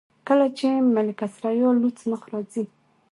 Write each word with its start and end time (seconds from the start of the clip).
کله 0.27 0.47
چې 0.57 0.67
ملکه 0.95 1.25
ثریا 1.37 1.69
لوڅ 1.81 1.97
مخ 2.09 2.21
راځي. 2.31 2.63